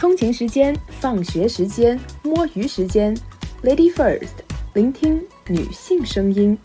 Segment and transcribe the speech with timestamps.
[0.00, 3.14] 通勤时间、放学时间、摸鱼时间
[3.62, 4.30] ，Lady First，
[4.72, 6.56] 聆听女性声音。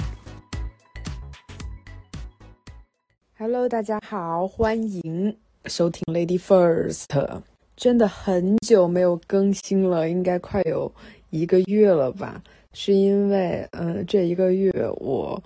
[3.37, 5.35] Hello，大家好，欢迎
[5.65, 7.41] 收听 Lady First。
[7.75, 10.89] 真的很久没有更新了，应该快有
[11.29, 12.41] 一个月了吧？
[12.71, 15.43] 是因为，嗯，这一个月我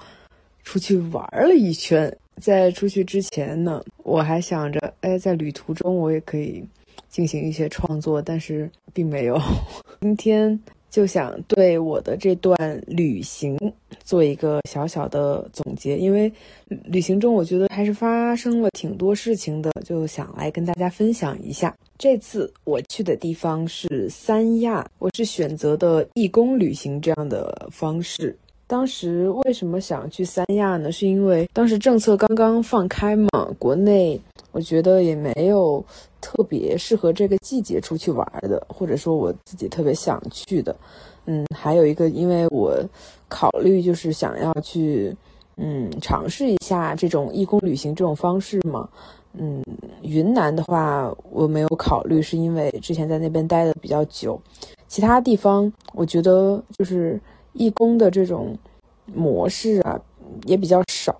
[0.61, 2.15] 出去玩了一圈。
[2.39, 6.63] 在出去之前呢，我还想着，哎，在旅途中我也可以
[7.09, 9.39] 进行一些创作，但是并没有。
[10.01, 10.57] 今天
[10.89, 12.55] 就想对我的这段
[12.87, 13.57] 旅行
[14.03, 16.31] 做一个小小的总结，因为
[16.85, 21.75] 旅行中我觉得还是发生了挺多事情的，就想来跟大家分享一下。
[21.97, 28.35] 这次我去的地方是三亚，我是选择的义工旅行这样的方式。
[28.65, 30.91] 当时为什么想去三亚呢？
[30.91, 34.19] 是因为当时政策刚刚放开嘛，国内
[34.51, 35.83] 我觉得也没有
[36.21, 40.75] 特别适合这个季节出去玩的，或者说我自己特别想去的。
[41.25, 42.75] 嗯，还有一个，因为我
[43.27, 45.15] 考虑就是想要去，
[45.57, 48.89] 嗯，尝试一下这种义工旅行这种方式嘛。
[49.33, 49.63] 嗯，
[50.01, 54.39] 云南的话我没有考虑，是因为之前在那边待的比较久。
[54.87, 57.19] 其他地方我觉得就是。
[57.53, 58.55] 义工的这种
[59.07, 59.99] 模式啊，
[60.45, 61.19] 也比较少。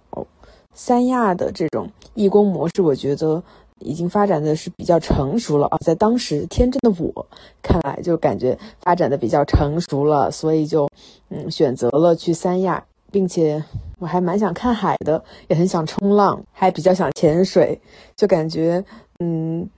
[0.80, 3.44] 三亚的这种义工模式，我觉得
[3.80, 5.78] 已经发展的是比较成熟了啊。
[5.86, 7.28] 在当时天真的我
[7.62, 10.88] 看来，就感觉发展的比较成熟了，所以就
[11.28, 13.62] 嗯选择了去三亚，并且
[14.00, 17.78] 我还蛮想看海的，也很想冲浪，还比较想潜水，
[18.16, 18.82] 就感觉
[19.20, 19.70] 嗯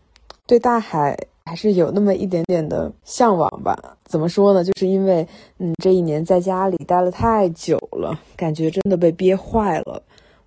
[0.46, 1.18] 对大海。
[1.44, 3.76] 还是有那么一点点的向往吧。
[4.06, 4.64] 怎么说呢？
[4.64, 5.28] 就是因为，
[5.58, 10.02] 嗯，这一年在家里待了太久了，感觉真的被憋坏了。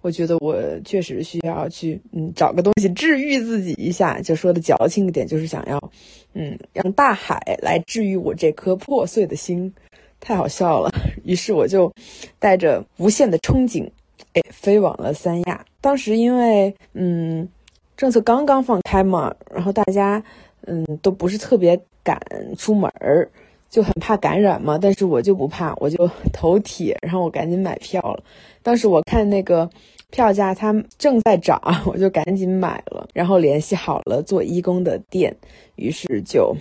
[0.04, 4.20] 我觉得我确实需要去，嗯，找个东西治愈自己一下。
[4.20, 5.90] 就说的矫情一点，就是想要，
[6.34, 9.72] 嗯，让大海来治愈我这颗破碎的心。
[10.20, 10.90] 太好笑了。
[11.24, 11.90] 于是我就
[12.38, 13.88] 带着无限的憧憬，
[14.34, 15.64] 哎，飞往了三亚。
[15.80, 17.48] 当时因为，嗯，
[17.96, 20.22] 政策刚刚放开嘛，然后大家。
[20.66, 22.18] 嗯，都不是特别敢
[22.56, 23.28] 出门儿，
[23.68, 24.78] 就很怕感染嘛。
[24.80, 28.24] 但是我就不怕，我就头铁，然后我赶紧买票了。
[28.62, 29.68] 当时我看那个
[30.14, 35.36] 票价它正在涨， 我就赶紧买了，然后联系好了做义工的店，
[35.74, 36.54] 于是就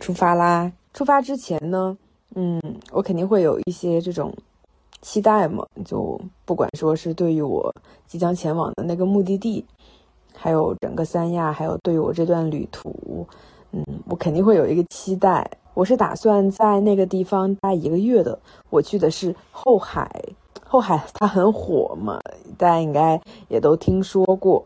[0.00, 0.72] 出发啦。
[0.94, 1.94] 出发之前呢，
[2.34, 2.58] 嗯，
[2.90, 4.34] 我肯定会有一些这种
[5.02, 7.70] 期待嘛，就不管说是对于我
[8.06, 9.62] 即将前往的那个目的地。
[10.38, 13.26] 还有整个三亚，还有对于我这段旅途，
[13.72, 15.50] 嗯，我肯定会有一个期待。
[15.74, 18.38] 我是打算在那个地方待一个月的。
[18.70, 20.10] 我去的是后海，
[20.68, 22.20] 后海它很火嘛，
[22.58, 24.64] 大家应该也都听说过。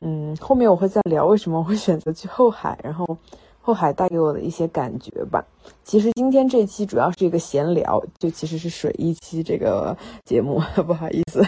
[0.00, 3.16] 嗯，后面我会再聊为什么会选择去后海，然后
[3.60, 5.44] 后海带给我的一些感觉吧。
[5.84, 11.44] 其实今天这期主要是一个闲聊，就其实是水一期这个节目， 不好意思，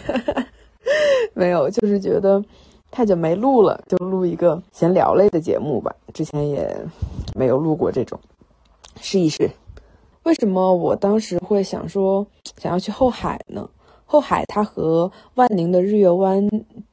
[1.35, 2.43] 没有，就是觉得。
[2.93, 5.95] 太久没录了，就录一个闲聊类的节目吧。
[6.13, 6.77] 之前也
[7.37, 8.19] 没有录过这种，
[9.01, 9.49] 试一试。
[10.25, 12.27] 为什么我当时会想说
[12.57, 13.71] 想要去后海呢？
[14.11, 16.45] 后海它和万宁的日月湾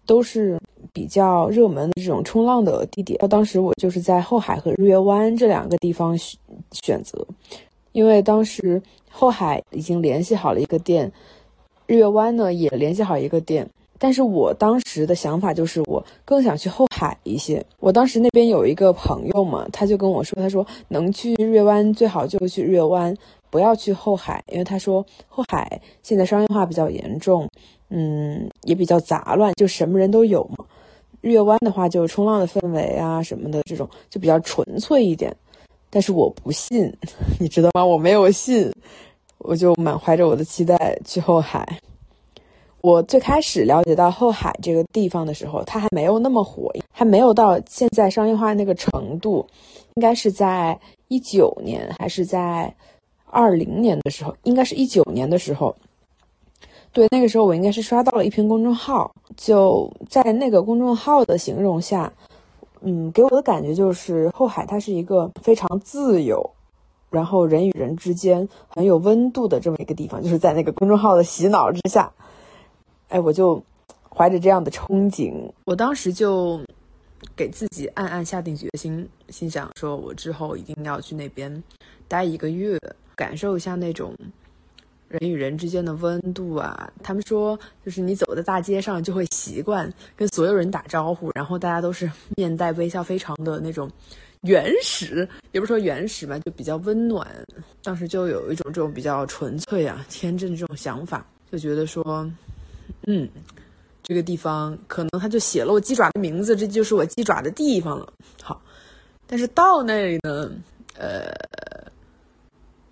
[0.05, 0.55] 都是
[0.93, 3.19] 比较热门的这种冲浪的地点。
[3.27, 6.37] 当时我就是在后海和日月湾这两个地方选
[6.71, 7.25] 选择，
[7.91, 8.79] 因为当时
[9.09, 11.11] 后海已经联系好了一个店，
[11.87, 13.67] 日月湾呢也联系好一个店。
[13.99, 17.63] 但是我当时的想法就是，我更想去后海一些。
[17.79, 23.15] 我当时那边有一个朋友嘛，他就跟我说，他说能去日月湾最好就去日月湾，
[23.49, 27.49] 不要去后海，因为他说后海现在商业化比较严重，
[27.89, 30.65] 嗯，也比较杂乱，就什么人都有嘛。
[31.21, 35.35] 日月湾的话，就冲浪的氛围啊什么的这种就比较纯粹一点。
[35.89, 36.93] 但是我不信，
[37.39, 37.83] 你知道吗？
[37.83, 38.71] 我没有信，
[39.39, 41.79] 我就满怀着我的期待去后海。
[42.87, 49.45] 我最开始了解到后海这个地方的时候，它还没有那么火，还没有到现在商业化那个程度，
[49.95, 50.79] 应该是在
[51.09, 52.73] 一九年还是在
[53.29, 55.75] 二零年的时候，应该是一九年的时候。
[56.93, 62.13] 对，那个时候我应该是刷到了一篇公众号，就在那个公众号的形容下，
[62.79, 66.49] 嗯，给我的感觉就是后海它是一个非常自由，
[67.09, 72.09] 然后人与人之间很有温度的这么一个地方，就是在那个公众号的洗脑之下。
[73.09, 73.63] 哎，我就
[74.09, 76.59] 怀着这样的憧憬，我当时就
[77.35, 81.63] 给自己暗暗下定决心，心想说，我之后一定要去那边
[82.07, 82.77] 待一个月，
[83.15, 84.13] 感受一下那种
[85.07, 86.91] 人与人之间的温度啊。
[87.01, 93.89] 他们说，就是你走在大街上，就会习惯跟所有人打招呼，然后大家都是 面带微笑，非常的那种
[94.41, 97.25] 原始，也不是说原始吧，就比较温暖。
[97.83, 102.29] 当时就有一种这种比较纯粹啊、天真的这种想法，就觉得说，
[103.05, 103.29] 嗯，
[104.03, 108.13] 这个地方可能他就写了我鸡爪的名字，这就是我鸡爪的地方了。
[108.41, 108.61] 好，
[109.25, 110.51] 但是到那里呢，
[110.97, 111.31] 呃，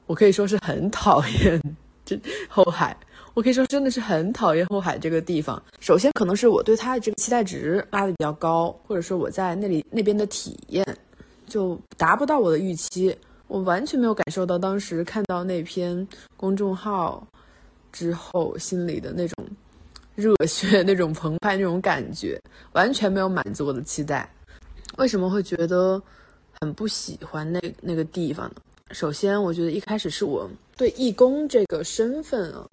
[0.05, 1.61] 我可以说是很讨厌
[2.05, 2.19] 这
[2.49, 2.95] 后海。
[3.33, 5.61] 我可以说真的是很讨厌后海这个地方。
[5.81, 10.85] 首先，可能是我对它的这个期待值拉的比较高，或者说我在那里那边的体验
[11.45, 13.13] 就达不到我的预期。
[13.47, 16.07] 我完全没有感受到当时看到那篇
[16.37, 17.27] 公众号
[17.91, 19.45] 之后心里的那种
[20.15, 22.41] 热血、那种澎湃、那种感觉，
[22.73, 24.29] 完全没有满足我的期待。
[24.97, 26.01] 为什么会觉得
[26.61, 28.55] 很不喜欢那那个地方呢？
[28.91, 32.65] 首先，我觉得一开始是我对义工这个身份啊。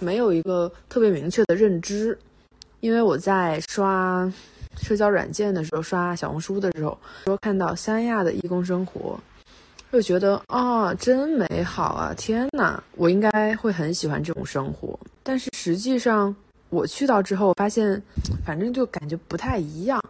[0.00, 2.16] 没有一个特别明确的认知，
[2.78, 4.32] 因为我在刷
[4.80, 9.18] 社交软件的时候，刷小红书的时候，说看到三亚的义工生活，
[9.90, 12.14] 就觉得啊，真美好啊！
[12.16, 14.96] 天哪，我应该会很喜欢这种生活。
[15.24, 16.32] 但是实际上，
[16.70, 18.02] 我去到之后发现，
[18.44, 20.02] 反正就感觉不太一样。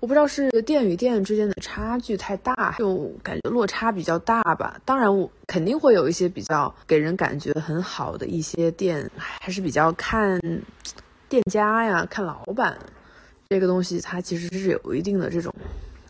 [0.00, 4.78] 我不知道是店与店之间的差距太大，就感觉落差比较大吧。
[4.84, 10.38] 当然，我肯定会有一些比较给人感觉很好的一些店，还是比较看
[11.28, 12.78] 店家呀、看老板
[13.48, 15.52] 这个东西，它其实是有一定的这种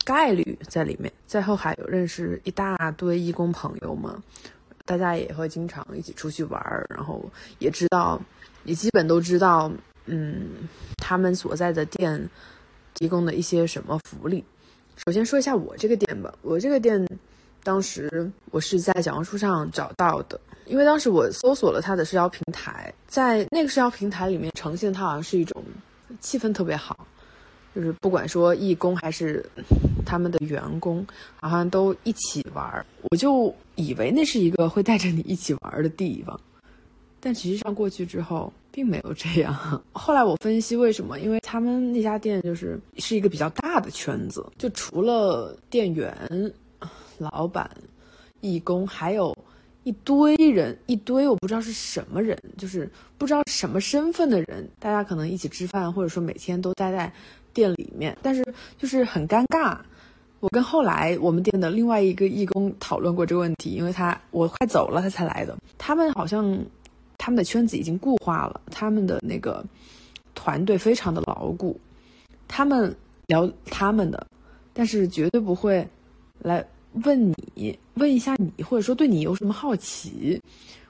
[0.04, 1.12] 概率在里面。
[1.26, 4.20] 在后海有认识一大堆义工朋友嘛，
[4.84, 7.24] 大家也会经常一起出去玩儿，然后
[7.60, 8.20] 也知道，
[8.64, 9.70] 也基本都知道，
[10.06, 10.48] 嗯，
[10.96, 12.28] 他们所在的店。
[12.98, 14.42] 提供的一些什么福利？
[15.04, 16.34] 首先说一下我这个店吧。
[16.40, 17.06] 我这个店，
[17.62, 18.08] 当时
[18.50, 25.62] 我是在小红书上找到的，因为当时我搜索了它的社交平台，在那个社交平台里面呈现，它好像是一种
[26.18, 27.06] 气氛特别好，
[27.74, 29.44] 就是不管说义工还是
[30.06, 31.06] 他们的员工，
[31.38, 32.86] 好像都一起玩儿。
[33.10, 36.40] 我就以为那是一个会带着你一起玩儿的地方，
[37.20, 38.50] 但实际上过去之后。
[38.76, 39.54] 并没有这样。
[39.92, 46.14] 后来我分析为什么，因为他们那家店就是是一个比较大的圈子，就除了店员、
[47.16, 47.70] 老板、
[48.42, 49.34] 义工，还有
[49.84, 52.86] 一堆人，一堆我不知道是什么人，就是
[53.16, 57.10] 不知道什么身份的人，大家可能一起吃饭，或者说每天都待在
[57.54, 58.44] 店里面，但是
[58.76, 59.78] 就是很尴尬。
[60.40, 66.62] 我跟后来我们店的另外一个义工讨论过这个问题，因为他我快走了，他才来的，他们好像。
[67.18, 69.64] 他们的圈子已经固化了，他们的那个
[70.34, 71.78] 团队非常的牢固，
[72.46, 72.94] 他们
[73.26, 74.26] 聊他们的，
[74.72, 75.86] 但是绝对不会
[76.38, 76.64] 来
[77.04, 80.40] 问你，问一下你，或者说对你有什么好奇，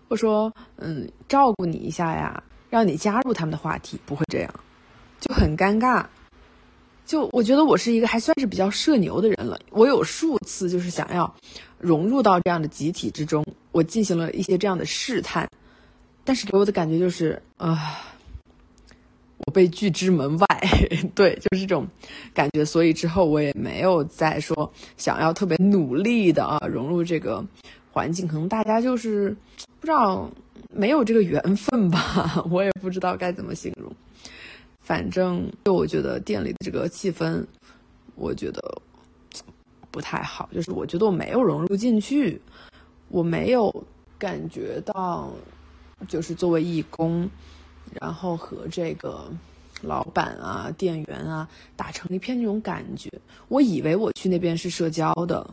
[0.09, 4.55] 或者说嗯照顾你一下呀，让你加入他们的话题，不会这样，
[5.21, 6.05] 就很尴尬。
[7.07, 11.33] 就我觉得我是一个还算是比较社牛的人了，我有数次就是想要
[11.79, 15.49] 融入到这样的集体之中，我进行了一些这样的试探。
[16.27, 18.03] 但是给我的感觉就是啊，
[19.47, 20.47] 我被拒之门外，
[21.15, 21.87] 对，就是这种
[22.35, 22.65] 感觉。
[22.65, 27.45] 所以之后我也没有再说想要特别努力的啊融入这个
[27.93, 28.27] 环境。
[28.27, 29.31] 可能大家就是
[29.79, 30.29] 不知道
[30.75, 33.91] 没有这个缘分吧， 我也不知道该怎么形容。
[34.81, 37.45] 反正就我觉得店里的这个气氛，
[38.17, 38.83] 我觉得
[39.93, 40.49] 不太好。
[40.53, 42.41] 就是我觉得我没有融入进去，
[43.11, 43.73] 我没有
[44.19, 45.31] 感觉到。
[46.09, 47.29] 就是作为义工，
[48.01, 49.31] 然后和这个
[49.83, 53.11] 老板啊、店员啊打成一片那种感觉。
[53.49, 55.49] 我以为我去那边是社交的，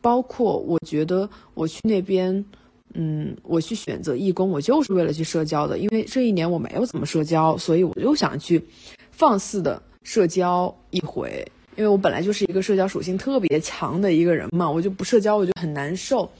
[0.00, 2.44] 包括我觉得我去那边，
[2.92, 5.78] 嗯，我去选择义工，我就是为了去社交的。
[5.78, 8.62] 因为这一年我没有怎么社交，所以我就想去
[9.10, 11.44] 放肆的社交一回。
[11.76, 16.30] 因为我本来就是一个社交属性特别强的一个人嘛，我就不社交我就很难受。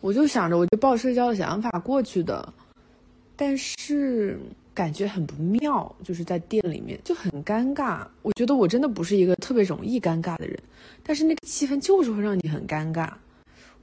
[0.00, 2.54] 我就想着，我就抱社交的想法过去的，
[3.40, 4.36] 但是
[4.74, 8.04] 感觉很不妙，就是在店里面就很尴尬。
[8.22, 10.58] 我觉得我真的不是一个特别容易尴尬的人，
[11.04, 13.08] 但是那个气氛就是会让你很尴尬。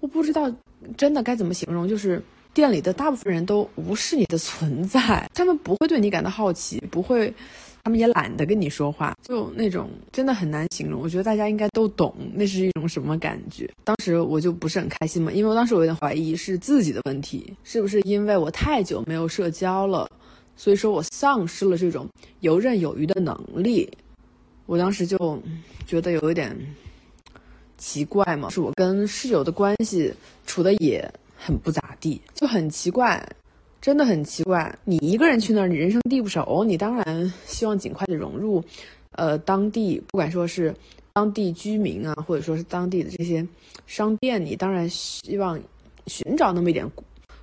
[0.01, 0.53] 我不知道
[0.97, 2.21] 真的该怎么形容，就是
[2.53, 7.33] 店里的大部分人都无视你的存在，他们不会对你感到好奇，不会。
[7.85, 10.99] 他们也懒得跟你说话，就那种真的很难形容。
[10.99, 13.69] 我觉得大家应该都懂，那是一种什么感觉。
[13.83, 20.09] 当时我就不是很开心嘛，因为我当时我有点怀疑是自己的问题，是不是因为我太久没有社交了，
[20.57, 23.87] 所以说我丧失了这种游刃有余的能力。
[24.65, 25.39] 我当时就
[25.85, 26.57] 觉得有一点
[27.77, 30.11] 奇怪嘛，是我跟室友的关系
[30.47, 33.23] 处的也很不咋地，就很奇怪。
[33.85, 38.63] 真的很奇怪，你一个人去那儿，你人生地不熟，你当然希望尽快的融入，
[39.11, 40.73] 呃，当地不管说是
[41.13, 43.47] 当地居民啊，或者说是当地的这些
[43.85, 45.61] 商店，你当然希望
[46.07, 46.83] 寻找那么一点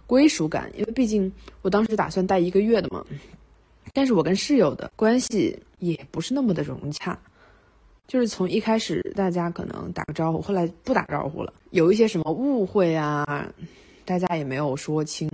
[0.04, 1.32] 归属感，因为毕竟
[1.62, 3.06] 我当时打算待一个月的嘛。
[3.92, 7.16] 但是我跟室友的关系也不是那么的融洽，
[8.08, 13.48] 就是从一开始大家可能打个招呼，后来不打招呼了，有一些什么误会啊，
[14.04, 15.30] 大家也没有说清。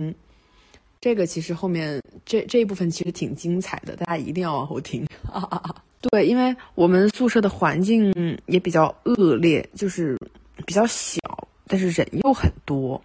[1.01, 5.05] 这个其实后面这这一部分其实挺精彩的，大家一定要往后听。
[6.11, 8.13] 对，因为我们宿舍的环境
[8.47, 10.17] 也比较恶劣，就是
[10.65, 11.19] 比较小，
[11.67, 13.01] 但是人又很多，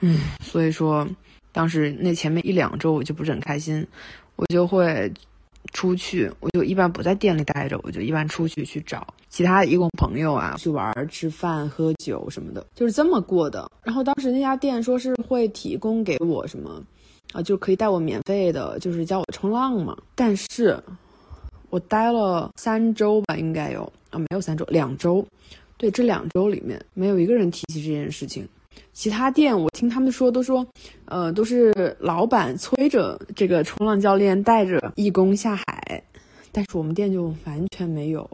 [0.00, 1.06] 嗯，所以说
[1.50, 3.84] 当时那前面一两周我就不是很开心，
[4.36, 5.12] 我就会
[5.72, 13.68] 出去，我就一般不在店里待着，我就一般出去去找其他义工朋友啊，去玩、吃饭、喝酒什么的，就是这么过的。
[13.82, 16.84] 然后当时那家店说是会提供给我什么。
[17.32, 19.96] 啊，就可以带我免费的，就是教我冲浪嘛。
[20.14, 20.78] 但是，
[21.70, 25.24] 我待了三周吧，应该有啊，没有三周，两周。
[25.76, 28.46] 对，这两周里面没有一个人提起这件事情。
[28.92, 30.66] 其他店我听他们说都说，
[31.06, 36.02] 呃，都是老板催着这个冲浪教练带着义工下海，
[36.52, 38.28] 但是我们店就完全没有。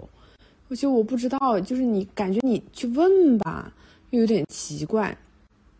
[0.69, 3.73] 我觉得我不知道，就是你感觉你去问吧，
[4.11, 5.17] 又有点奇怪。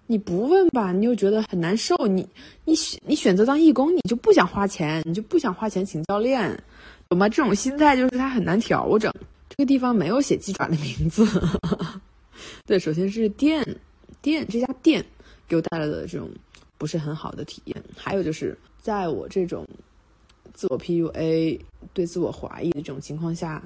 [0.07, 1.97] 你不问吧，你又觉得很难受。
[2.07, 2.27] 你
[2.65, 6.49] 你选你选择当义工，你就不想花钱，你就不想花钱请教练，
[7.09, 7.29] 懂吗？
[7.29, 9.13] 这种心态就是他很难调整。
[9.49, 11.27] 这个地方没有写鸡爪的名字。
[12.67, 13.67] 对，首先是店
[14.23, 15.05] 店这家店
[15.49, 16.29] 给我带来的这种
[16.79, 19.67] 不是很好的体验，还有就是在我这种
[20.53, 21.59] 自我 PUA、
[21.93, 23.63] 对自我怀疑的这种情况下。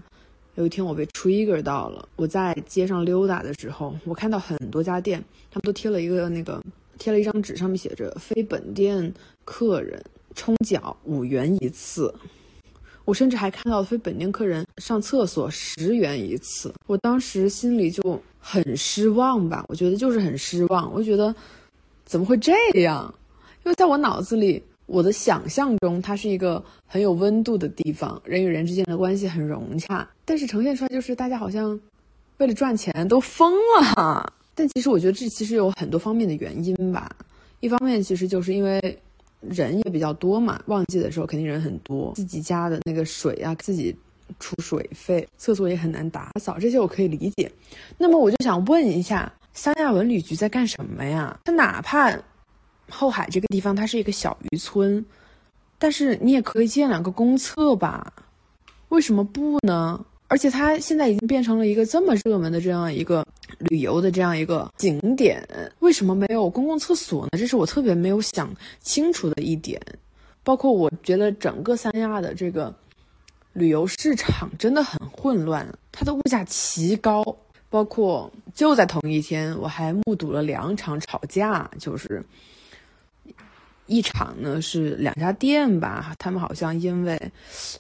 [0.57, 6.63] 有一天我被 trigger 到了，我在街上溜达的时候，我看到很多家店，他们都贴了一个那个
[6.99, 9.13] 贴了一张纸，上面写着非本店
[9.45, 10.03] 客人
[10.35, 12.13] 冲脚五元一次。
[13.05, 16.73] 我甚至还看到非本店客人上厕所十元一次。
[16.87, 21.35] 我当时心里就很失望吧，我觉得就是很失望，我觉得
[22.05, 22.53] 怎么会这
[22.83, 23.13] 样？
[23.65, 24.63] 因为在我脑子里。
[24.91, 30.07] 我的想象中，它是一个很有温度的地方，人与人之间的关系很融洽。
[30.25, 31.79] 但是呈现出来就是大家好像
[32.39, 34.33] 为了赚钱都疯了。
[34.53, 37.09] 但其实我觉得这其实有很多方面的原因吧。
[37.61, 38.99] 一方面其实就是因为
[39.41, 43.97] 人也比较多嘛，旺季的时候肯定人很多，自己家的那个水啊，自己
[44.41, 47.49] 出水费，厕所也很难打扫，这些我可以理解。
[47.97, 51.39] 那么我就想问一下，三亚文旅局在干什么呀？
[51.45, 52.13] 他哪怕。
[52.91, 55.05] 后海这个地方，它是一个小渔村，
[55.79, 58.13] 但是你也可以建两个公厕吧？
[58.89, 60.05] 为什么不呢？
[60.27, 63.27] 而且它现在已经变成了一个这么热门的这样一个
[63.59, 65.45] 旅游的这样一个景点，
[65.81, 67.31] 为什么没有公共厕所呢？
[67.33, 68.49] 这是我特别没有想
[68.81, 69.81] 清楚的一点。
[70.45, 72.73] 包括我觉得整个三亚的这个
[73.53, 77.25] 旅游市场真的很混乱，它的物价奇高。
[77.69, 82.25] 包括就在同一天，我还目睹了两场吵架，就是。
[83.91, 87.21] 一场呢是两家店吧，他们好像因为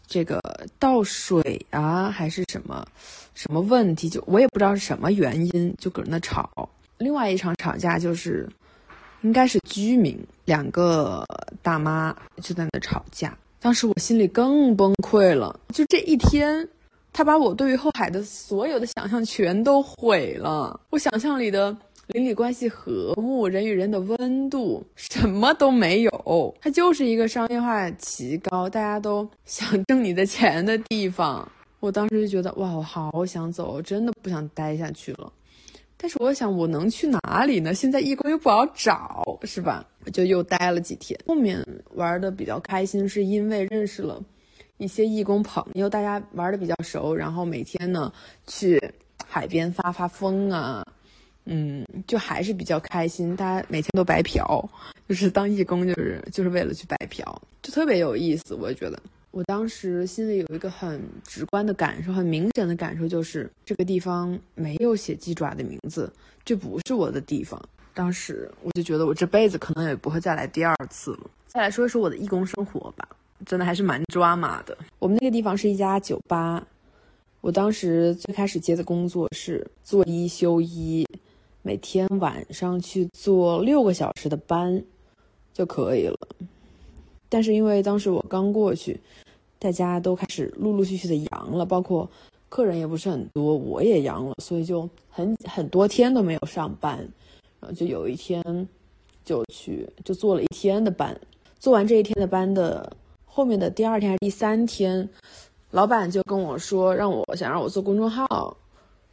[0.08, 0.40] 这个
[0.76, 2.84] 倒水啊还是什么
[3.32, 6.68] 什么问题，就我也不知道是什么原因，就搁那吵。
[6.98, 8.48] 另外一场吵架就是，
[9.22, 11.24] 应该是居民两个
[11.62, 15.58] 大妈就在那吵架，当时我心里更崩溃了。
[15.72, 16.68] 就这一天，
[17.12, 21.76] 他把我对于后海的所有的想象全都毁了，我想象里的。
[22.12, 31.46] 邻里关系和睦，人与人的温度什么都没有，它就是一个商业化奇高，大家都想挣你的钱的地方。
[31.78, 35.32] 我当时就觉得，哇，我好想走，真的不想待下去了。
[35.96, 37.74] 但是我想，我能去哪里呢？
[37.74, 39.86] 现在义工又不好找，是吧？
[40.04, 41.18] 我就又待了几天。
[41.26, 41.64] 后面
[41.94, 44.22] 玩的比较开心，是因为认识了
[44.78, 48.12] 一些义工朋友，大家玩的比较熟，然后每天呢
[48.46, 48.82] 去
[49.26, 50.86] 海边发发疯啊。
[51.52, 54.46] 嗯，就还是比较开心，大家每天都白嫖，
[55.08, 57.24] 就是当义工，就是就是为了去白嫖，
[57.60, 58.54] 就特别有意思。
[58.54, 59.02] 我觉得，
[59.32, 66.12] 我当时心里有一个很直观的感受，很明显的感受，就是这个地方没有写鸡爪的名字，
[66.44, 67.60] 这不是我的地方。
[67.92, 71.28] 当时我就觉得，我这辈子可能也不会再来第二次了。
[71.48, 73.08] 再来说一说我的义工生活吧，
[73.44, 74.78] 真的还是蛮抓马的。
[75.00, 76.64] 我们那个地方是一家酒吧，
[77.40, 81.04] 我当时最开始接的工作是做一休一。
[81.62, 84.82] 每天晚上去做六个小时的班
[85.52, 86.16] 就可以了，
[87.28, 88.98] 但是因为当时我刚过去，
[89.58, 92.08] 大家都开始陆陆续续的阳了，包括
[92.48, 96.96] 客人也不是很多，我也阳了，所以就很很多天都没有上班，
[97.60, 98.42] 然后就有一天
[99.22, 101.18] 就去就做了一天的班，
[101.58, 102.90] 做完这一天的班的
[103.26, 105.06] 后面的第二天还是第三天，
[105.72, 108.56] 老板就跟我说让我想让我做公众号。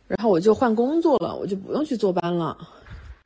[0.07, 2.57] 然后我就换工作了，我就不用去坐班了，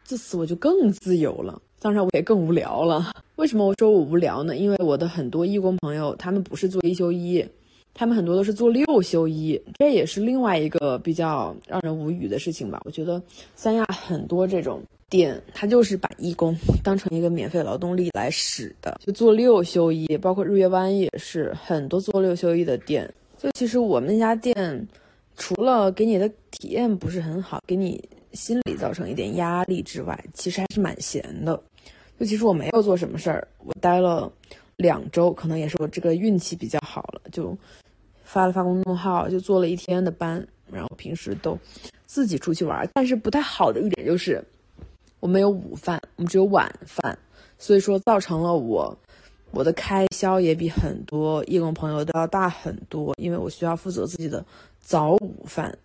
[0.03, 1.61] 自此我就更自由了。
[1.79, 3.11] 当然，我也更无聊了。
[3.37, 4.55] 为什么我说我无聊呢？
[4.55, 7.43] 因为我的很多义工朋友，他们不是做一休一，
[7.93, 12.79] 他们很多都是做六休一，这也是另外一个比较让人无语的事情吧。
[12.85, 13.21] 我觉得
[13.55, 23.11] 三亚很多这种店，它就是把义工当成一个免费劳动力来使的，就做六休一，包括日月湾也是很多做六休一的店。
[23.39, 24.87] 就其实我们那家店，
[25.41, 31.59] 除了给你的体验不是很好，给你心理造成一点压力之外，其实还是蛮闲的。
[32.19, 34.31] 尤其是我没有做什么事儿，我待了
[34.77, 37.57] 两周，可能也是我这个运气比较好了，就
[38.23, 41.57] 发了发公众号，就做了一天的班，然后平时都
[42.05, 42.87] 自己出去玩。
[42.93, 44.43] 但是不太好的一点就是
[45.19, 47.17] 我没有午饭，我们只有晚饭，
[47.57, 48.95] 所以说造成了我
[49.51, 54.43] 我的开销也比很多义工朋友都要大很多，因为我需要负责自己的
[54.79, 55.77] 早午饭，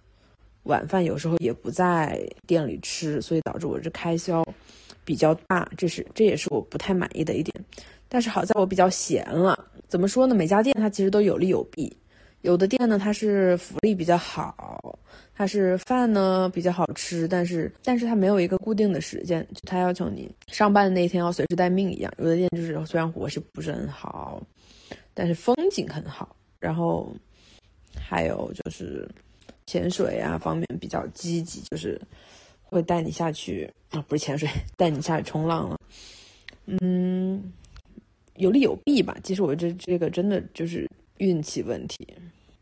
[0.65, 4.45] 晚饭有时候也不在店里吃，所以导致我这开销。
[5.05, 7.55] 比较大，这是这也是我不太满意的一点，
[8.09, 9.57] 但是好在我比较闲了。
[9.87, 10.35] 怎么说呢？
[10.35, 11.97] 每家店它其实都有利有弊，
[12.43, 14.99] 有的店呢它是福利比较好，
[15.35, 22.13] 它是饭呢比较好吃，但是但是它没有一个固定的时间，就它要求你上班的那一天要随时待命一样。
[22.19, 24.43] 有的店就是虽然伙食不是很好，
[25.15, 27.15] 但是风景很好，然后
[27.99, 29.09] 还有就是
[29.67, 32.01] 潜水啊方面比较积极，就是。
[32.69, 35.79] 会带你下去啊，不是潜水，带你下去冲浪了。
[36.67, 37.53] 嗯，
[38.35, 39.17] 有利有弊吧。
[39.23, 40.85] 其实我这这个真的就是
[41.19, 42.07] 运气问题，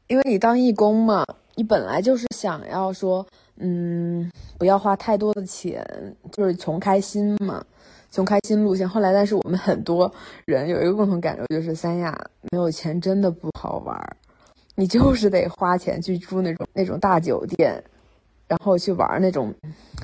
[0.07, 5.85] 因为你当义工嘛，你本来就是想要说，嗯，不要花太多的钱，
[6.33, 7.65] 就是穷开心嘛，
[8.11, 8.89] 穷开心路线。
[8.89, 10.13] 后来，但是我们很多
[10.45, 12.13] 人有一个共同感受，就是三亚
[12.53, 14.17] 没有钱真的不好玩儿，
[14.75, 17.83] 你就是得花钱去住那种那种大酒店。
[18.47, 19.53] 然后去玩那种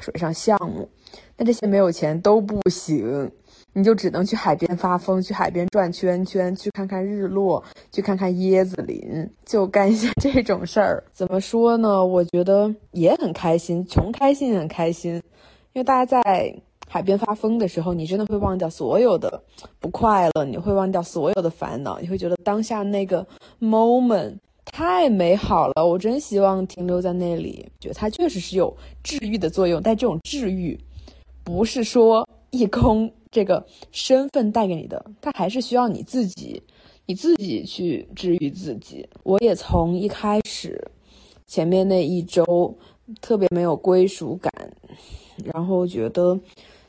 [0.00, 0.88] 水上项目，
[1.36, 3.30] 那这些没有钱都不行，
[3.72, 11.04] 你就只能去海边发疯，去海边转圈圈，去看看日落，去看看椰子林，就干一些这种事儿。
[11.12, 12.04] 怎么说呢？
[12.04, 15.14] 我觉得也很开心，穷开心很开心，
[15.72, 16.54] 因为大家在
[16.88, 19.42] 海边发疯的时候，你真的会忘掉所有的
[19.78, 23.26] 不快乐，你会忘掉所有的烦恼，你会觉得当下那个
[23.60, 24.38] moment。
[24.72, 27.66] 太美好了，我真希望停留在那里。
[27.80, 30.78] 觉得它确实是有治愈的作用，但这种治愈，
[31.42, 36.62] 不是说义工这个身份带给你的，它还是需要你自己，
[37.06, 39.08] 你自己去治愈自己。
[39.22, 40.90] 我也从一开始，
[41.46, 42.76] 前面那一周
[43.20, 44.52] 特别没有归属感，
[45.44, 46.38] 然后觉得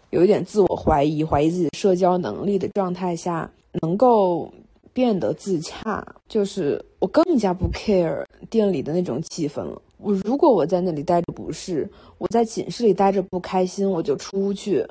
[0.09, 4.51] 有一点自我怀疑，怀疑自己社交能力的状态下，能够。
[4.93, 9.81] 变得自洽，就是我更加不 care 店里的那种气氛了。
[9.97, 14.85] 我如果我在那里待着不是，我在寝室里待着不开心，我就出去，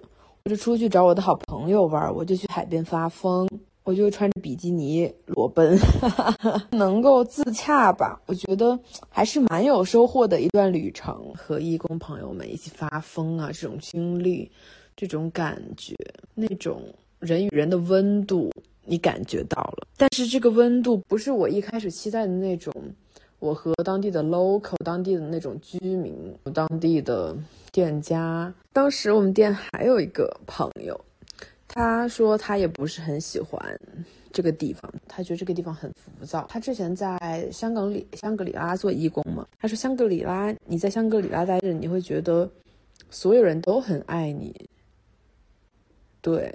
[0.45, 3.49] 我就出去找我的好朋友玩，我就去海边发疯，
[3.85, 5.79] 我就穿着比基尼裸奔，
[6.73, 8.21] 能够自洽吧？
[8.27, 14.51] 我觉得还是蛮有收获的一段旅程，和义工朋友们一起发疯啊，这种经历，
[14.97, 15.95] 这种感觉，
[16.35, 16.83] 那种
[17.19, 18.51] 人与人的温度。
[18.83, 22.73] 你感觉到了，但是这个温度不是我一开始期待的那种。
[23.39, 26.13] 我和当地的 local、当地的那种居民、
[26.53, 27.35] 当地的
[27.73, 30.99] 店家，当时我们店还有一个朋友，
[31.69, 33.61] 他说他也不是很喜欢
[34.33, 36.47] 这个地方，他觉得这个地方很浮躁。
[36.49, 42.51] 他之前在香港里香格里拉做义工嘛，他说香格里拉，你在香格里拉待着，你会觉得
[43.09, 44.55] 所有人都很爱你，
[46.21, 46.53] 对。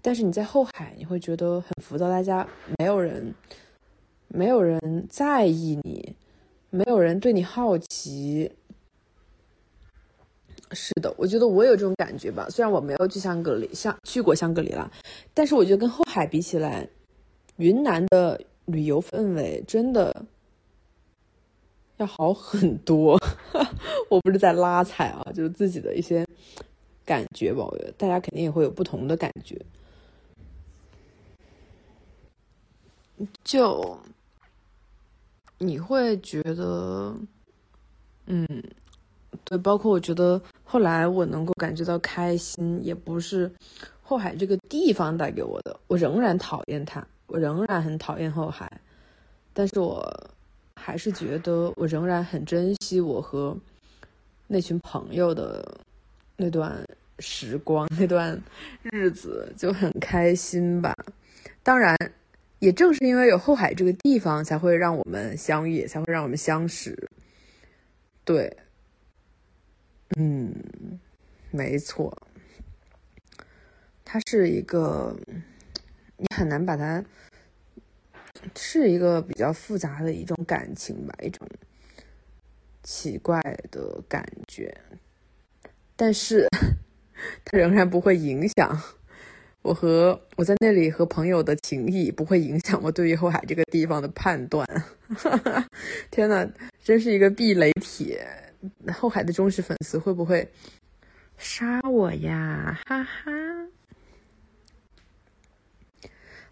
[0.00, 2.46] 但是你在后海，你会觉得很浮躁，大家
[2.78, 3.34] 没有人，
[4.28, 6.14] 没有人在意你，
[6.70, 8.50] 没有人对你好奇。
[10.72, 12.46] 是的，我觉得我有这种感觉吧。
[12.50, 14.90] 虽然我没有去香格里，香去过香格里拉，
[15.32, 16.88] 但是我觉得跟后海比起来，
[17.56, 20.24] 云南的旅游氛围真的
[21.96, 23.18] 要好很多。
[24.10, 26.26] 我不是在拉踩啊，就是自己的一些
[27.04, 27.64] 感觉吧。
[27.64, 29.60] 我觉得大家肯定也会有不同的感觉。
[33.42, 33.98] 就
[35.58, 37.16] 你会觉得，
[38.26, 38.46] 嗯，
[39.42, 43.50] 对，包括我觉得后来我能够感觉到开心，也不是
[44.02, 48.70] 后海这个地方带给我的，我仍然讨厌它，我仍然很讨厌后海，
[49.54, 50.30] 但是我
[50.76, 53.56] 还是觉得我仍然很珍惜我和
[54.46, 55.66] 那群朋友的
[56.36, 56.78] 那段
[57.18, 58.38] 时光，那段
[58.82, 60.94] 日子就很开心吧，
[61.62, 61.96] 当然。
[62.60, 67.08] 也正是因为有后海这个地方，才会让我们相遇，才会让我们相识。
[68.24, 68.52] 对，
[70.16, 70.54] 嗯，
[71.50, 72.16] 没错，
[74.04, 75.14] 它是一个，
[76.16, 77.04] 你很难把它，
[78.56, 81.46] 是一个比较复杂的一种感情吧，一种
[82.82, 83.40] 奇怪
[83.70, 84.74] 的感觉，
[85.94, 86.48] 但是
[87.44, 88.82] 它仍然不会影响
[89.60, 94.66] 我和我在那里和朋友的情谊，不会影响我对于后海这个地方的判断。
[96.10, 96.48] 天呐，
[96.82, 98.26] 真是一个避雷帖。
[98.92, 100.50] 后海的忠实粉丝会不会
[101.36, 102.80] 杀我呀？
[102.86, 103.32] 哈哈。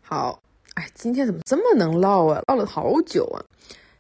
[0.01, 0.41] 好，
[0.75, 2.41] 哎，今天怎么这么能唠啊？
[2.47, 3.43] 唠了好久啊。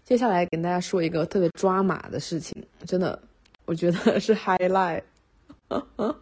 [0.04, 3.20] 接下来跟大家说一个特别抓马的事情，真的，
[3.64, 5.02] 我觉得是 highlight，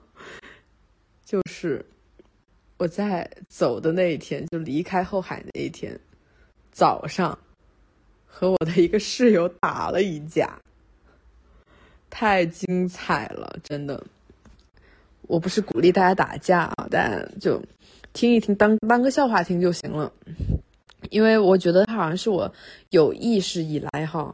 [1.23, 1.85] 就是
[2.79, 6.01] 我在走的那一天，就离开后海那一天
[6.73, 7.38] 早上，
[8.25, 10.59] 和我的一个室友打了一架。
[12.16, 14.00] 太精彩了，真的！
[15.22, 17.61] 我不是鼓励大家打架啊，但就
[18.12, 20.12] 听一听，当当个笑话听就行了。
[21.11, 22.55] 因为我觉得他好像是我
[22.90, 24.33] 有意识以来哈，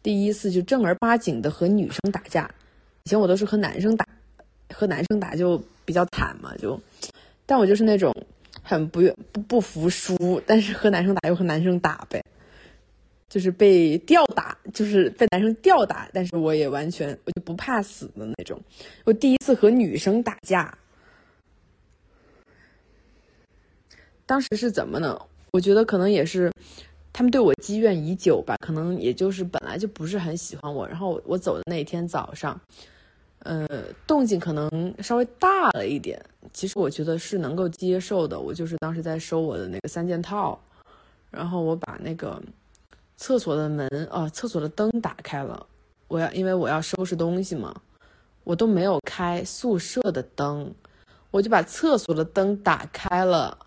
[0.00, 2.48] 第一次就正儿八经的和女生打架。
[3.02, 4.06] 以前我都是和男生打，
[4.72, 6.80] 和男生打就比较惨嘛，就，
[7.46, 8.14] 但我就是那种
[8.62, 12.22] 很不愿不不服输，但是和男生打又和男生打呗。
[13.28, 14.47] 就是被吊打，
[14.78, 18.56] 就是被男生吊打，但是我也完全我就不怕死的那种。
[19.04, 20.72] 我第一次和女生打架，
[24.24, 25.20] 当时是怎么呢？
[25.50, 26.48] 我觉得可能也是
[27.12, 30.86] 他们对我积怨已久吧，可能也就是本来就不是很喜欢我。
[30.86, 32.60] 然后我走的那天早上，
[33.40, 33.66] 呃，
[34.06, 38.38] 动静可能稍微大了一点，其实我觉得是能够接受的。
[38.38, 40.56] 我就是当时在收我的那个三件套，
[41.32, 42.40] 然后我把那个。
[43.18, 45.66] 厕所的门哦，厕所的灯打开了，
[46.06, 47.74] 我要因为我要收拾东西嘛，
[48.44, 50.72] 我都没有开宿舍的灯，
[51.32, 53.58] 我就把厕所的灯打开了，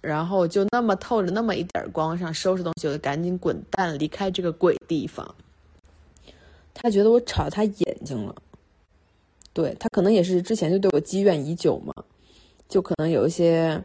[0.00, 5.34] 然后就那么透着那么一点光上收拾东西，我就赶紧滚蛋离开这个鬼地方。
[6.74, 8.34] 他觉得我吵他眼睛了，
[9.52, 11.94] 对他可能也是之前就对我积怨已久嘛，
[12.68, 13.80] 就可能有一些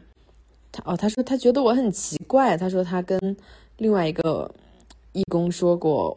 [0.72, 3.36] 他哦，他说他觉得我很奇怪，他说他跟
[3.76, 4.52] 另外一个。
[5.12, 6.16] 义工说过，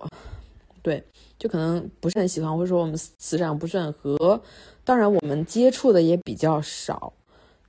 [0.82, 1.04] 对，
[1.40, 4.42] 就可能不是很喜欢，或者说我们磁场不是很合。
[4.84, 7.14] 当然，我们接触的也比较少，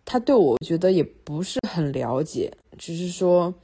[0.05, 3.55] 他对我觉得也不是很了解，只是说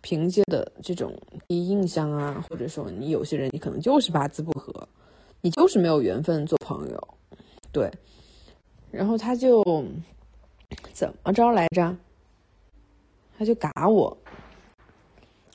[0.00, 1.12] 凭借的这种
[1.48, 4.88] 第一印象啊，或者说你有些人你可能就是八字不合，
[5.40, 7.08] 你就是没有缘分做朋友，
[7.72, 7.90] 对。
[8.90, 9.64] 然后他就
[10.92, 11.96] 怎么着来着？
[13.38, 14.14] 他就嘎我。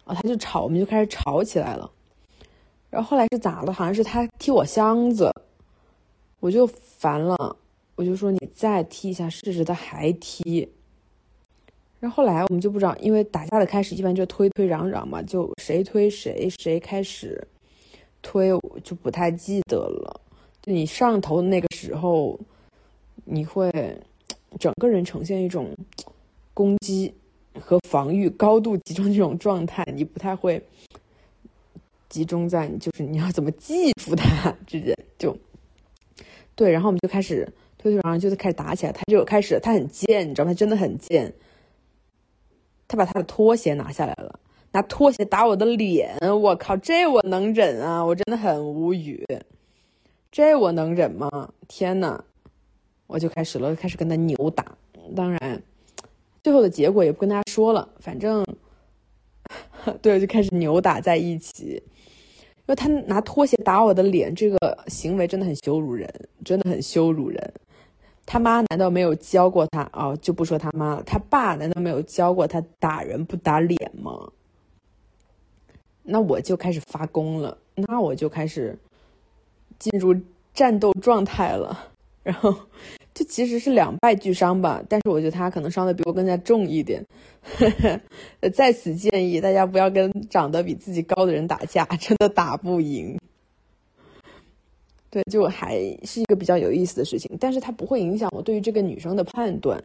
[0.08, 1.92] 啊，他就吵，我们就开始吵起来了。
[2.90, 3.74] 然后后来是咋了？
[3.74, 5.30] 好像是他踢我箱子，
[6.40, 7.56] 我就烦了，
[7.96, 9.66] 我就说你再踢一下试试。
[9.66, 10.68] 他还踢。
[12.00, 17.46] 然后后来我们就不知道，因为打架的开始一般就推推嚷嚷嘛，就谁推谁，谁开始
[18.22, 20.22] 推，我就不太记得了。
[20.62, 22.40] 就你上头的那个时候，
[23.26, 23.70] 你会
[24.60, 25.76] 整个人呈现一种
[26.54, 27.14] 攻击。
[27.60, 30.62] 和防御高度集中这种状态，你不太会
[32.10, 35.38] 集中在就是你要怎么记住他之间就
[36.56, 38.92] 对，然后我们就开始推推，然后就开始打起来。
[38.92, 40.52] 他就开始，他很贱，你知道吗？
[40.52, 41.34] 他真的很贱。
[42.88, 44.40] 他把他的拖鞋拿下来了，
[44.72, 46.18] 拿拖鞋打我的脸。
[46.22, 48.04] 我靠，这我能忍啊？
[48.04, 49.24] 我真的很无语。
[50.32, 51.30] 这我能忍吗？
[51.68, 52.24] 天呐，
[53.08, 54.78] 我就开始了，开始跟他扭打。
[55.16, 55.62] 当然。
[56.48, 58.42] 最后的结果也不跟大家说了，反正，
[60.02, 61.74] 对，就开始扭打在一起。
[61.76, 66.10] 因为他拿拖鞋打我的脸，这个行为真的很羞辱人，
[66.46, 67.54] 真的很羞辱人。
[68.26, 69.90] 他妈难道没有教过他？
[69.92, 74.32] 哦，就不说他妈了，他爸难道没有教过他打人不打脸吗？
[76.02, 78.80] 那我就开始发功了，那我就开始
[79.78, 80.16] 进入
[80.54, 81.90] 战斗状态了，
[82.24, 82.56] 然后。
[83.28, 87.06] 其实是两败俱伤吧，但是我觉得他可能伤的比我更加重一点。
[88.54, 93.18] 在此建议大家不要跟长得比自己高的人打架，真的打不赢。
[95.10, 99.82] 对，就还是一个比较有意思的事情，但是它不会影响我对于这个女生的判断。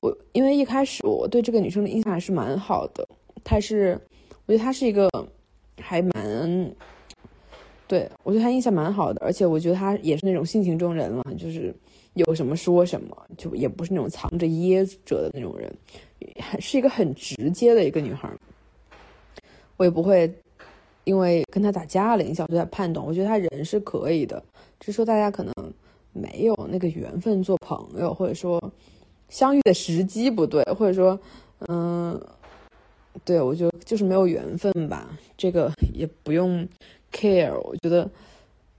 [0.00, 3.06] 我因为一开始我对这个女生的印象还是蛮好的，
[3.44, 3.98] 她是，
[4.46, 5.08] 我觉得她是一个
[5.80, 6.72] 还蛮，
[7.86, 11.74] 对我对她印象蛮好的，而且我觉得她也是那种性情中人了，就是。
[12.14, 15.74] 有什么说什么，就也不是那种藏着掖着的那种人，
[16.60, 18.30] 是一个很直接的一个女孩。
[19.78, 20.32] 我也不会
[21.04, 23.04] 因为跟她打架了影响对她判断。
[23.04, 24.42] 我觉得她人是可以的，
[24.78, 25.54] 只是说大家可能
[26.12, 28.62] 没有那个缘分做朋友，或者说
[29.28, 31.18] 相遇的时机不对，或者说，
[31.68, 32.20] 嗯，
[33.24, 35.18] 对我觉得就是没有缘分吧。
[35.38, 36.68] 这个也不用
[37.10, 38.08] care，我觉得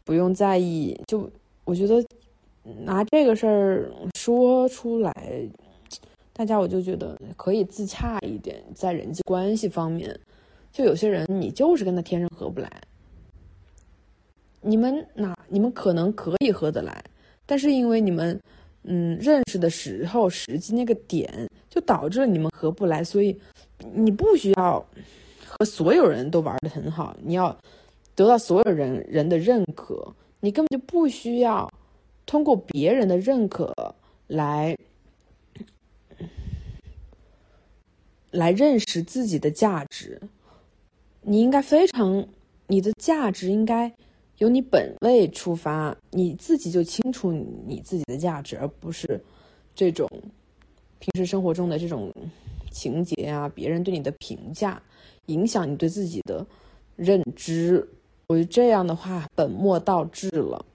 [0.06, 0.98] 不用在意。
[1.08, 1.30] 就
[1.66, 2.06] 我觉得
[2.64, 5.14] 拿这个事儿说出来，
[6.32, 10.18] 大家我就觉得可以自洽一点，在人际关系方面，
[10.72, 12.70] 就有些人你就是跟他天生合不来。
[14.62, 15.38] 你们哪？
[15.50, 17.04] 你们可能可以合得来，
[17.46, 18.40] 但是因为你们，
[18.84, 23.04] 嗯，认识的时候实际那个点，就导致了你们合不来。
[23.04, 23.38] 所以，
[23.94, 24.84] 你不需要
[25.46, 27.56] 和所有人都玩的很好，你要
[28.16, 30.16] 得到所有人人的认可。
[30.40, 31.70] 你根本就不需要
[32.26, 33.96] 通过别人的认可
[34.28, 34.78] 来
[38.32, 40.22] 来认识自己的价值。
[41.22, 42.28] 你应该非常，
[42.68, 43.94] 你的价值应该。
[44.40, 49.24] 由你本位出发，你自己就清楚你自己的价值，而不是
[49.76, 50.10] 这种
[51.00, 52.12] 平时生活中的这种
[52.72, 54.82] 情节啊，别人对你的评价
[55.28, 56.46] 影响你对自己的
[56.96, 57.88] 认知。
[58.28, 60.66] 我觉得这样的话本末倒置了。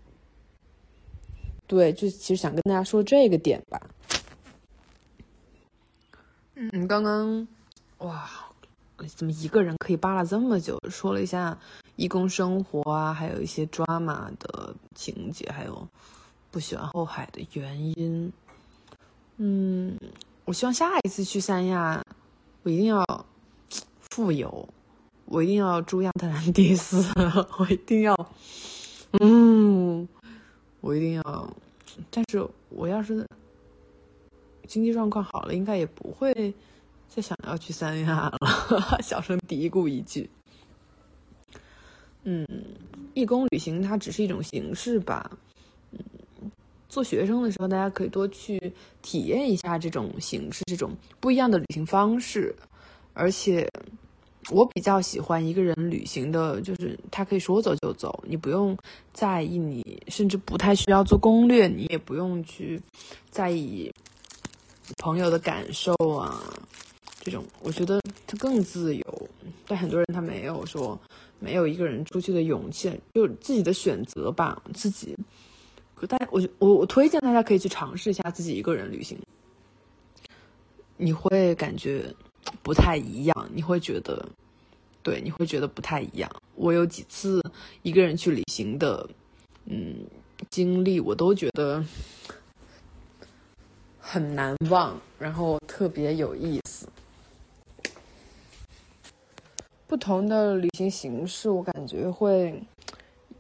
[1.68, 3.80] 对，就其实想跟大家说这个点吧。
[6.56, 7.46] 嗯，刚刚
[7.98, 8.28] 哇，
[9.14, 10.76] 怎么一个人可以扒拉这么久？
[10.90, 11.56] 说了一下。
[11.98, 15.88] 义工生活啊，还有一些抓马的情节，还有
[16.48, 18.32] 不喜欢后海的原因。
[19.38, 19.98] 嗯，
[20.44, 22.00] 我希望下一次去三亚，
[22.62, 23.04] 我一定要
[24.10, 24.68] 富有，
[25.24, 27.04] 我一定要住亚特兰蒂斯，
[27.58, 28.14] 我一定要，
[29.18, 30.08] 嗯，
[30.80, 31.56] 我一定要。
[32.10, 33.26] 但是我要是
[34.66, 36.54] 经济状况好了，应该也不会
[37.08, 38.98] 再想要去三亚了。
[39.02, 40.28] 小声嘀咕一句。
[42.24, 42.46] 嗯，
[43.14, 45.30] 义工旅行它只是一种形式吧。
[45.92, 45.98] 嗯，
[46.88, 52.54] 做学生的时候，大家可以多去体验一下这种形式，这种不一样的旅行方式。
[53.14, 53.66] 而且，
[54.50, 58.76] 我比较喜欢一个人旅行的，就是他可以说走就走，你不用
[59.12, 62.80] 在意，你甚至不太需要做攻略，你也不用去
[63.30, 63.92] 在意
[64.98, 66.42] 朋友的感受啊。
[67.20, 69.28] 这种我觉得他更自由，
[69.66, 70.98] 但很多人他没有说。
[71.40, 74.60] 没有一个人出去的勇气，就自己的选择吧。
[74.74, 75.16] 自己，
[76.08, 79.16] 大家，我我我推荐大家可以去尝试一下自己一个人旅行，
[80.96, 82.12] 你会感觉
[82.62, 84.28] 不太一样，你会觉得，
[85.02, 86.30] 对，你会觉得不太一样。
[86.54, 87.42] 我有几次
[87.82, 89.08] 一个人去旅行的，
[89.66, 90.06] 嗯，
[90.50, 91.84] 经历，我都觉得
[94.00, 96.88] 很难忘，然后特别有意思。
[99.86, 102.62] 不同的旅行形式，我感觉会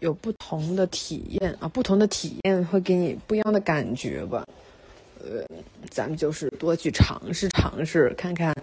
[0.00, 4.44] 有不同的体验啊，不同的体验会给你不一样的感觉吧。
[5.20, 5.44] 呃，
[5.90, 8.54] 咱们就是多去尝试尝试，看看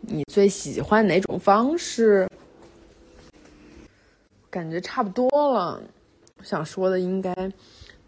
[0.00, 2.28] 你最喜欢哪种方式。
[4.48, 5.82] 感觉差不多了，
[6.42, 7.34] 想说的应该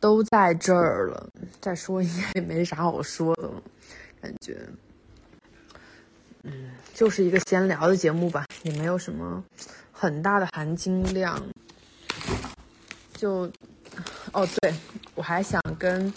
[0.01, 1.29] 都在这儿了，
[1.61, 3.63] 再说应该也没啥好说的了，
[4.23, 4.57] 感觉。
[6.45, 9.45] 嗯，就是一个闲聊的节目吧，也没有什么
[9.93, 11.39] 很大的含金量。
[13.13, 13.51] 就，
[14.33, 14.73] 哦，对，
[15.15, 16.11] 我还想跟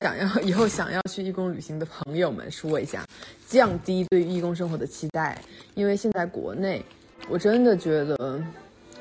[0.00, 3.06] 想要以后想要去义工旅行的朋友们说一下，
[3.46, 5.40] 降低对义工生活的期待，
[5.74, 6.84] 因为现在国内，
[7.28, 8.42] 我真的觉得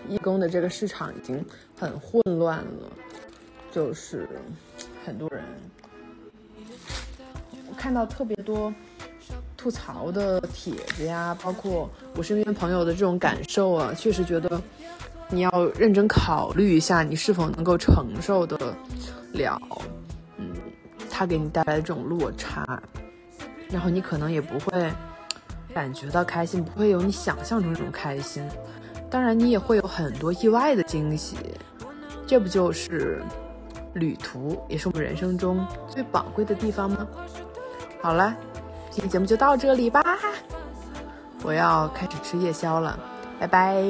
[0.07, 1.43] 义工的这个市场已经
[1.77, 2.91] 很混乱了，
[3.71, 4.27] 就是
[5.05, 5.43] 很多人，
[7.69, 8.73] 我看到特别多。
[9.55, 14.61] 吐槽的帖子呀，包括我身边朋友的这种感受啊，确实觉得
[15.29, 18.75] 你要认真考虑一下，你是否能够承受得
[19.31, 19.57] 了，
[21.13, 22.65] 嗯，他给你带来的这种落差，
[23.69, 24.91] 然后你可能也不会
[25.73, 28.43] 感觉到开心，不会有你想象中这种开心，
[29.11, 31.37] 当然你也会有很多意外的惊喜，
[32.25, 33.21] 这不就是
[33.93, 37.07] 旅途，也是我们人生中最宝贵的地方吗？
[38.01, 38.35] 好了。
[38.89, 40.03] 今天节目就到这里吧，
[41.41, 42.99] 我要开始吃夜宵了，
[43.39, 43.81] 拜拜。